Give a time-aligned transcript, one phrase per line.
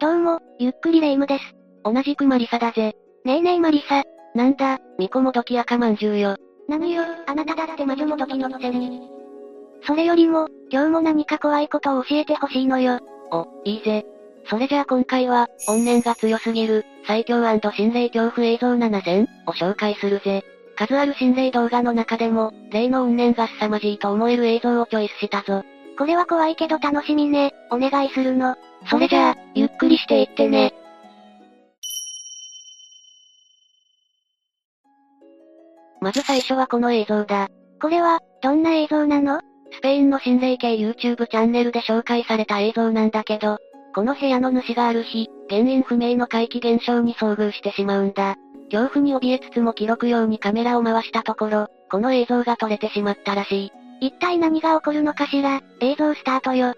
[0.00, 1.44] どうも、ゆっくりレ夢ムです。
[1.84, 2.96] 同じくマリサだぜ。
[3.26, 4.02] ねえねえマリサ。
[4.34, 6.36] なんだ、ミコもどき赤まんじゅうよ。
[6.68, 9.02] 何よ、あなただって魔女もどきのくせに。
[9.86, 12.98] それよりも、今日も何か怖いことを教えてほしいのよ。
[13.30, 14.06] お、いいぜ。
[14.46, 20.42] それじゃあ今回は、怨念が強すぎる、最強心霊恐怖映像7000を紹介するぜ。
[20.78, 25.62] 数ある心霊動画の中でも、霊の怨念が凄まじいと思える映像をチョイスしたぞ。
[25.98, 27.52] これは怖いけど楽しみね。
[27.70, 28.56] お願いするの。
[28.88, 30.72] それじゃあ、ゆっくりしていってね。
[36.00, 37.48] まず最初はこの映像だ。
[37.80, 39.40] これは、どんな映像なの？
[39.72, 43.58] スペインの心霊系 YouTube チャンネルで紹介された映像なんだけど、
[43.94, 48.36] この部屋の主がある日、原因不明の怪奇現象に遭遇してしまうんだ。
[48.70, 53.66] 恐怖に怯えつつも記録用にカメラを回したところ、この映像が撮れてしまったらし
[54.00, 54.06] い。
[54.06, 55.60] 一体何が起こるのかしら？
[55.80, 56.74] 映像スタートよ。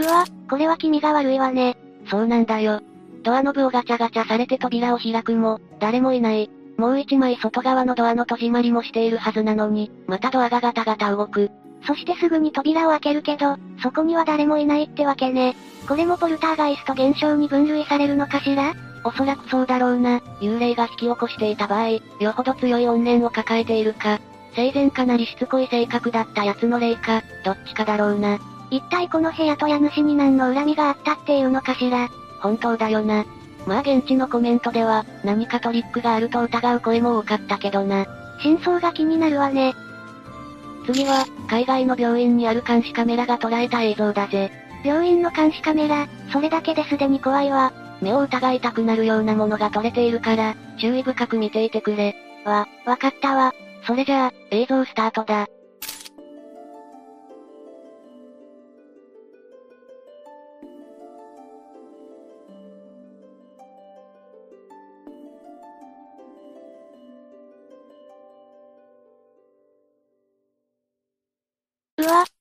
[0.00, 1.76] うわ、これは気味が悪いわね。
[2.10, 2.80] そうなんだよ。
[3.22, 6.50] ドアノブをガチャガチャされて扉を開くも、誰もいない。
[6.78, 11.50] もう一枚外側のドアの閉じまりもしているはずなのに、またドアがガタガタ動く。
[11.86, 15.54] そしてすぐに扉を開けるけど、そこには誰もいないってわけね。
[15.86, 18.74] これもポルターガイスト現象に分類されるのかしら？
[19.04, 20.18] おそらくそうだろうな。
[20.40, 24.20] 幽霊が引き起こしていた場合、よほど強い怨念を抱えているか、
[24.54, 28.38] 生前かなりしつこい性格だった奴の霊か、どっちかだろうな。
[28.70, 32.08] 一体この部屋と家主に何の恨みがあったっていうのかしら？
[32.40, 33.24] 本当だよな。
[33.66, 38.06] まあ現地のコメントでは、何かトリックがあると疑う声も多かったけどな。
[38.42, 39.74] 真相が気になるわね。
[40.86, 44.50] 次は、海外の病院にある監視カメラが捉えた映像だぜ。
[44.82, 47.72] 病院の監視カメラ、それだけですでに怖いわ。
[48.00, 52.16] 目を疑いたくなるようなものが撮れているから、注意深く見ていてくれ。
[52.46, 53.52] わ、わかったわ。
[53.86, 55.48] それじゃあ、映像スタートだ。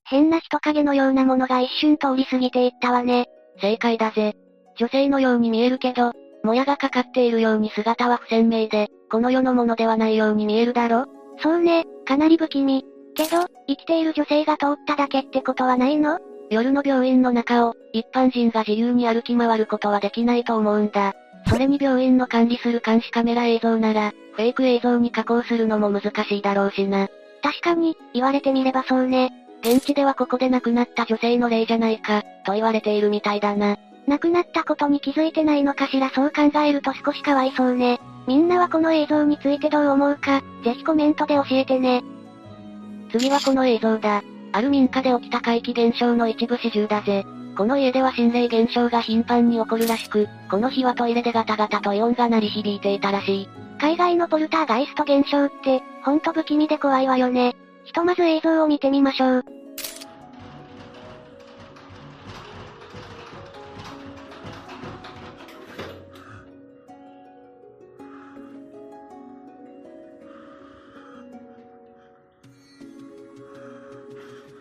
[0.10, 3.28] 変な人影のようなものが一瞬通り過ぎていったわね。
[3.62, 4.36] 正解だぜ。
[4.78, 11.06] 女性のように見えるけど、もやがかかっているように姿は不鮮明で、この世のものではないように見えるだろ？
[11.42, 12.86] そうね、かなり不気味。
[13.14, 16.20] けど、生きている女性が通っただけってことはないの？
[16.50, 21.14] 夜の病院の中を、一般人が自由に歩き回ることはできないと思うんだ。
[21.48, 27.08] それに病院の管理する監視カメラ映像なら、フェイク映像に加工するのも難しいだろうしな。
[27.44, 29.32] 確かに、言われてみればそうね。
[29.62, 33.78] 現地ではここで亡くなった女性の霊じゃないか、と言われているみたいだな。
[34.08, 38.00] 亡くなったことに気づいてないのかしらそう考えると少しかわいそうね。
[38.28, 42.04] みんなはこの映像についてどう思うか、ぜひコメントで教えてね。
[43.12, 44.24] 次はこの映像だ。
[44.52, 47.26] ある民家で起きた怪奇現象の一部始終だぜ。
[47.56, 53.50] この家では心霊現象が頻繁に起こるらしく、この日はトイレでガタガタと異音が鳴り響いていたらしい。
[53.80, 57.56] 海外のポルターガイスト現象って、ほんと不気味で怖いわよね。
[57.90, 59.46] ひとまず映像を見てみましょう。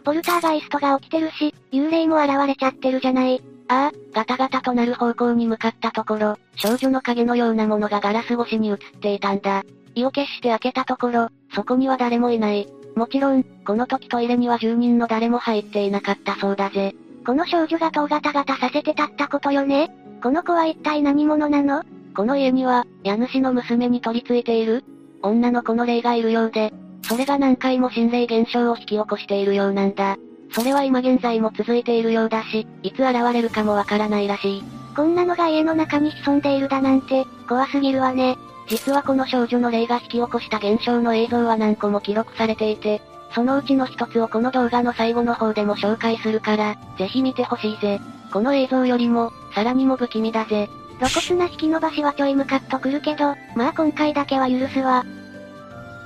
[0.05, 3.43] ポルターガイストが起きてるし、幽霊も現れちゃってるじゃない。
[3.69, 9.65] ああ、ガタガタとなる方向に向かったところ、少女の影のようなものがガラス越しに映っていたんだ。
[9.95, 12.67] 意を決して開けたところ、そこには誰もいない。
[12.99, 16.97] もちろん、この時トイレには住人の誰も入っていなかったそうだぜ。
[17.25, 19.91] この少女が戸をガタガタさせてたったことよね
[20.23, 21.85] この子は一体何者なの？
[22.17, 24.83] この家には、家主の娘に取り付いている
[25.23, 26.73] 女の子の霊がいるようで、
[27.03, 30.17] それが何回も心霊現象を引き起こしているようなんだ。
[30.51, 34.65] それは今現在も続いているようだし、いつ現れるかもわからないらしい。
[34.97, 38.37] こんなのが家の中に潜んでいるだなんて、怖すぎるわね。
[38.69, 43.01] 実はこの少女の霊が引き起こした現象の映像は何個も記録されていて、
[43.35, 48.01] そのうちの一つをこの動画の最後の方でも紹介するから、ぜひ見てほしいぜ。
[48.33, 50.69] この映像よりも、さらにも不気味だぜ。
[50.99, 55.05] 露骨な引き伸ばしはちょいムカッとくるけど、まあ今回だけは許すわ。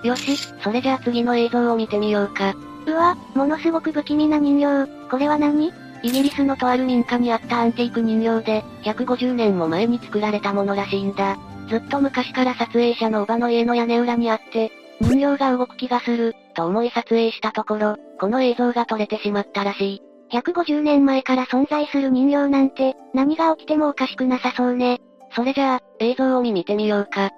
[0.04, 2.54] よし、それじゃあ次の映像を見てみようか。
[2.86, 4.88] うわ、ものすごく不気味な人形。
[5.08, 5.72] これは何？
[6.02, 11.38] イギリスのとある民家にあったアンティーク人形で、150年も前に作られたものらしいんだ。
[11.72, 14.70] ずっと昔から撮影者のおばの家の屋根裏にあって、
[15.00, 20.02] 人形が動く気がする、と思い撮影したところ、この映像が撮れてしまったらしい。
[20.36, 25.00] 150年前から存在する人形なんて、何が起きてもおかしくなさそうね。
[25.34, 27.30] それじゃあ、映像を見見てみようか。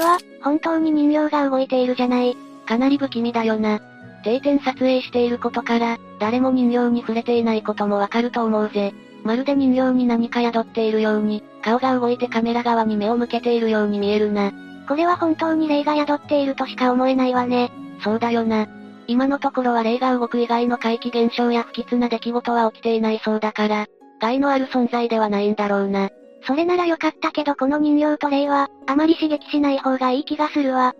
[0.00, 2.36] わ、本当に人形が動いているじゃない。
[2.66, 3.80] かなり不気味だよな。
[4.22, 8.92] 定点撮影していることから、誰も人形に触れていないこともわかると思うぜ。
[9.24, 14.52] まるで人形に何か宿っているように、顔が動いてカメラ側に目を向けているように見えるな。
[14.88, 17.70] これは本当に霊が宿っているとしか思えないわね。
[18.02, 18.66] そうだよな。
[19.06, 23.86] 今のところは霊が動く以外の怪奇現象や不吉な出来事は起きていないそうだから、
[24.20, 26.10] 害のある存在ではないんだろうな。
[26.42, 30.94] それならよかったけどこの人形と霊は、あまり刺激しない方がいい気がするわ。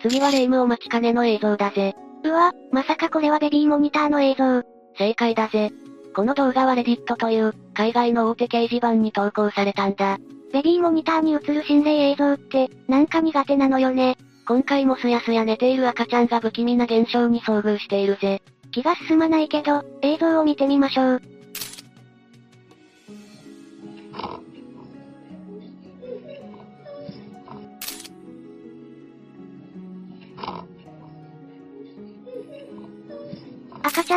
[0.00, 1.94] 次は霊夢お待ちかねの映像だぜ。
[2.22, 4.62] うわ、まさかこれはベビーモニターの映像。
[4.98, 5.72] 正解だぜ。
[6.14, 10.18] この動画はレディットという、海外の大手掲示板に投稿されたんだ。
[10.52, 14.16] ベビーモニターに映る心霊映像って、なんか苦手なのよね。
[14.46, 18.42] 今回もすやすや寝ている赤ちゃんが不気味な現象に遭遇しているぜ。
[18.72, 21.22] 気が進まないけど、映像を見てみましょう。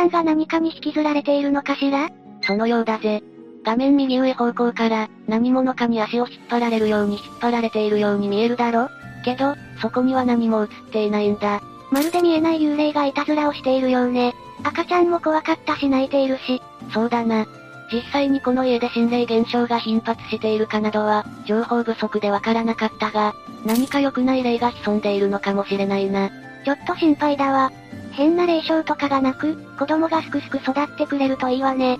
[0.00, 2.08] ゃんが何かに引きずられているのかしら？
[2.42, 3.22] そのようだぜ。
[3.64, 8.88] 画面右上方向から、何者かに足を引っ張られるように引っ張られているように見えるだろ？
[9.24, 11.60] けど、そこには何も映っていないんだ。
[11.90, 14.32] まるで見えない幽霊がいたずらをしているようね。
[14.64, 16.62] 赤ちゃんも怖かったし泣いているし。
[16.94, 17.46] そうだな。
[17.92, 23.34] 実際にこの家で心霊現象が頻発しているかなどは、情報不足でわからなかったが、
[23.66, 26.30] 何か良くない霊が潜んでいるのかもしれないな。
[26.64, 27.70] ちょっと心配だわ。
[28.12, 31.98] 変な霊障とかがなく、子供がすくすく育ってくれるといいわね。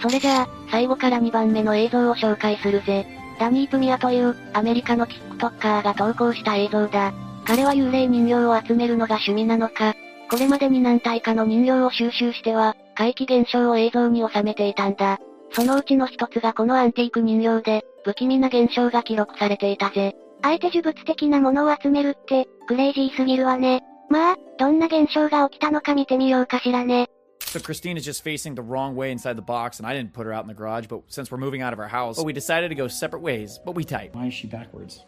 [0.00, 3.06] それじゃあ、最後から2番目の映像を紹介するぜ。
[3.38, 7.12] ダニー・プミアという、アメリカの TikToker が投稿した映像だ。
[7.44, 9.94] 彼は幽霊人形を集めるのが趣味なのか、
[10.30, 15.18] これまでに何体かの人形を収集しては、怪奇現象を映像に収めていたんだ。
[15.52, 20.16] そのうちの一つがこのアンティーク人形で、不気味な現象が記録されていたぜ。
[20.42, 23.82] あえて呪物的なものを集めるって、クレイジーすぎるわね。
[24.11, 27.09] まあ、どんな現象が起きたのか見てみようかしらね。
[27.39, 30.33] So Christine is just facing the wrong way inside the box, and I didn't put her
[30.33, 32.69] out in the garage, but since we're moving out of our house, well, we decided
[32.69, 34.15] to go separate ways, but we type.
[34.15, 35.05] Why is she backwards?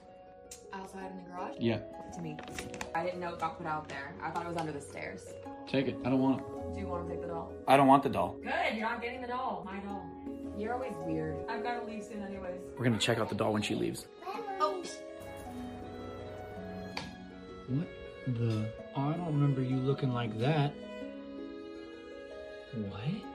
[0.73, 1.55] Outside in the garage?
[1.59, 1.79] Yeah.
[2.15, 2.37] To me.
[2.95, 4.15] I didn't know it got put out there.
[4.23, 5.21] I thought it was under the stairs.
[5.67, 5.97] Take it.
[6.03, 6.45] I don't want it.
[6.73, 7.51] Do you want to take the doll?
[7.67, 8.35] I don't want the doll.
[8.41, 9.63] Good, you're not getting the doll.
[9.65, 10.03] My doll.
[10.57, 11.37] You're always weird.
[11.47, 12.59] I've got to leave soon anyways.
[12.77, 14.07] We're gonna check out the doll when she leaves.
[14.25, 14.83] Oh,
[17.67, 17.87] What
[18.27, 18.65] the?
[18.96, 20.72] I don't remember you looking like that.
[22.90, 23.34] What?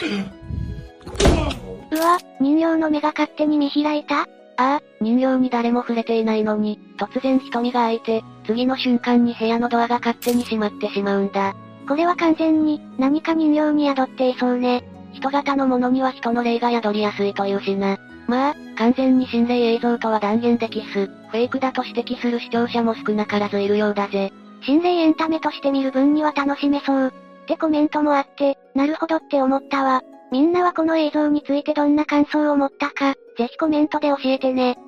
[1.92, 11.54] うわ、人形の目が勝手に見開いたああ、人形に誰も触れていないのに、突然瞳が開いて、次の瞬間に部屋のドアが勝手に閉まってしまうんだ。
[11.88, 14.84] これは完全に、何か人形に宿っていそうね。
[15.12, 17.98] 人型のものには人の霊が宿りやすいというしな。
[18.28, 24.32] まあ、完全に心霊映像とは断言できず、フェイクだと指摘する視聴者も少なからずいるようだぜ。
[24.62, 27.08] 心霊エンタメとして見る分には楽しめそう。
[27.08, 30.00] ってコメントもあって、なるほどって思ったわ。
[30.32, 34.78] みんなはこの映像についてどんな感想を持ったか、ぜひコメントで教えてね。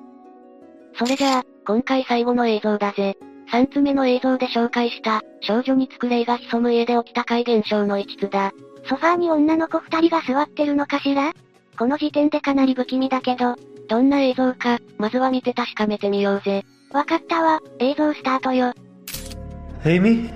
[0.98, 3.18] それじゃあ、今回最後の映像だぜ。
[3.52, 8.52] 3つ目の映像で紹介した、少女につく霊が潜む家で起きた怪現象の一つだ。
[8.88, 11.34] ソファーに女の子二人が座ってるのかしら？
[11.78, 13.56] この時点でかなり不気味だけど、
[13.88, 16.64] どんな映像か、まずは見て確かめてみようぜ。
[16.92, 18.72] わかったわ、映像スタートよ。
[19.84, 20.30] Amy??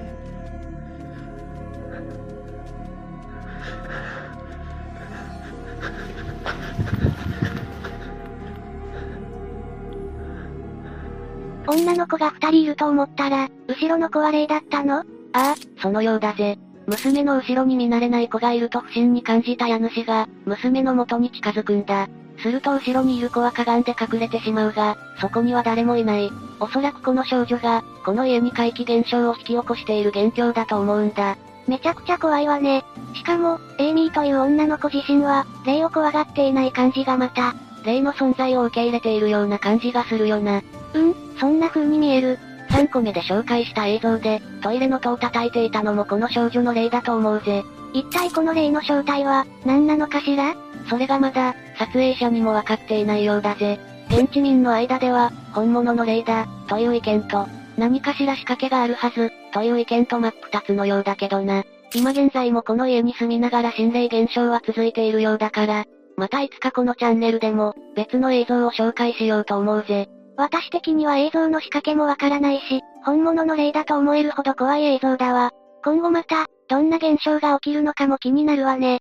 [11.69, 14.99] 女の子が二人いると思ったら、後ろの子は霊だったの？
[15.01, 16.59] ああ、そのようだぜ。
[16.87, 22.09] 娘の後ろに見慣れない子がいると不審に感じた家主が、娘の元に近づくんだ。
[22.39, 26.31] すると後ろにいる子はかがんで隠れてしまうが、そこには誰もいない。
[26.61, 31.37] おそらくこの少女が、この家に怪奇現象を引き起こしている元凶だと思うんだ。
[31.67, 32.85] めちゃくちゃ怖いわね。
[33.15, 37.55] しかも、エイミーという女の子自身は、霊を怖がっていない感じがまた。
[37.85, 40.63] 霊の存在を受け入れているような感じがするよな。
[40.95, 42.39] うん、そんな風に見える。
[42.71, 47.65] 3個目で紹介した映像で、トイレの戸を叩いていたのもこの少女の霊だと思うぜ。
[47.93, 50.55] 一体この霊の正体は、何なのかしら？
[50.89, 53.79] それがまだ、撮影者にもわかっていないようだぜ。
[54.09, 61.65] 現地民の間では、本物の霊だ、という意見と、何かしら仕掛けがあるはず、という意見と真っ二つのようだけどな。
[61.95, 65.85] 今現在もこの家に住みながら心霊現象は続いているようだから、
[66.17, 70.09] またいつかこのチャンネルでも、別の映像を紹介しようと思うぜ。
[70.37, 75.53] 私的には映像の仕掛けもわからないし、本物の霊だと思えるほど怖い映像だわ。
[75.85, 79.01] 今後また、どんな現象が起きるのかも気になるわね。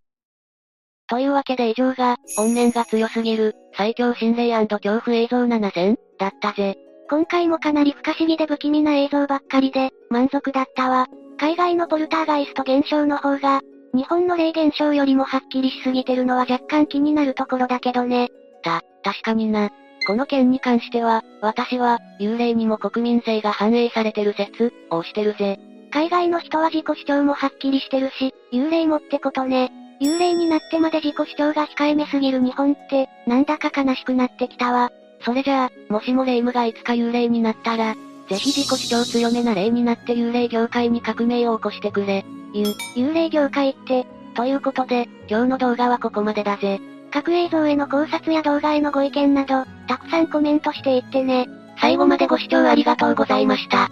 [1.07, 6.77] というわけで以上が、怨念が強すぎる、最強心霊恐怖映像7選だったぜ。
[7.09, 11.07] 今回もかなり不可思議で不気味な映像ばっかりで、満足だったわ。
[11.37, 13.61] 海外のポルターガイスト現象の方が、
[13.93, 18.29] 日本の霊現象よりもはっきりしすぎてるのは若干気になるところだけどね。
[18.63, 19.69] た、確かにな。
[20.07, 25.59] この件に関しては、私は、幽霊にも国民性が反映されてる説、をしてるぜ。
[25.91, 29.71] 海外の人は自己主張もはっきりしてるし、幽霊もってことね。
[30.01, 34.91] 幽霊になってまで自己主張が控えめすぎる日本って、なんだか悲しくなってきたわ。
[35.21, 37.95] それじゃあ、もしも霊夢がいつか幽霊になったら、
[38.29, 42.25] ぜひ自己主張強めな霊になって幽霊業界に革命を起こしてくれ。
[42.53, 46.79] ゆ、幽霊業界って、ということで、今日の動画はここまでだぜ。
[47.11, 51.47] 各映像への考察や動画へのご意見など、たくさんコメントしていってね。
[51.79, 53.89] 最後までご視聴ありがとうございました。